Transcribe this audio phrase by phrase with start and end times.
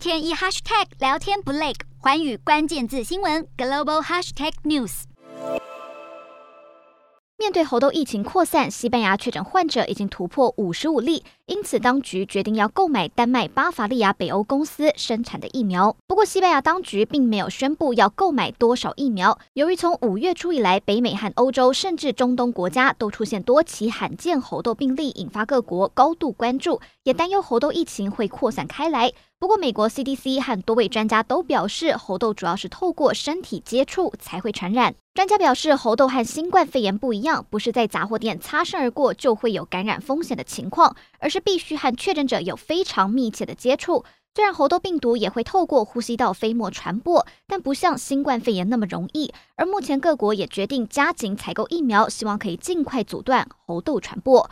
[0.00, 5.02] 天一 hashtag 聊天不累，环宇关键字新闻 global hashtag news。
[7.36, 15.96] 面对猴痘疫情扩散，西班牙确诊患者已经突破五十五例，因此当局决定要购买丹麦巴伐利亚北欧公司生产的疫苗。
[16.06, 19.36] 不过，西班牙当局并没有宣布要购买多少疫苗。
[19.54, 29.12] 由于从五月初以来，北美和欧洲甚至中东国家都出现多起罕见猴痘病例，引发各国高度关注，也担忧猴痘疫情会扩散开来。
[29.40, 34.94] 不过，美国 CDC 和多位专家都表示，猴痘主要是透过身体接触才会传染。
[35.14, 44.04] 专家表示，猴痘和新冠肺炎不一样，不是在杂货店擦身而过就会有感染风险的情况，而是必须和确诊者有非常密切的接触。
[44.32, 49.32] 虽然猴痘病毒也会透过呼吸道飞沫传播，但不像新冠肺炎那么容易。
[49.56, 54.48] 而目前各国也决定加紧采购疫苗，希望可以尽快阻断猴痘传播。